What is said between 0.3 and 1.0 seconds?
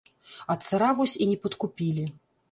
А цара